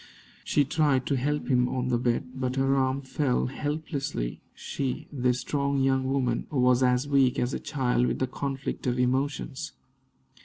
[0.43, 5.07] She tried to help him up on the bed, but her arms fell helplessly she,
[5.11, 9.73] this strong young woman, was as weak as a child with the conflict of emotions.